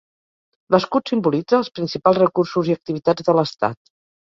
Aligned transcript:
L'escut 0.75 1.11
simbolitza 1.11 1.57
els 1.59 1.71
principals 1.77 2.21
recursos 2.25 2.75
i 2.75 2.77
activitats 2.81 3.33
de 3.33 3.41
l'estat. 3.41 3.85